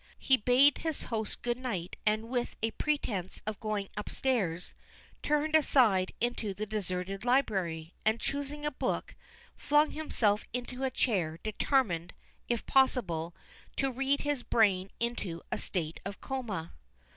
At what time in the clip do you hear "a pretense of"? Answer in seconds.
2.63-3.59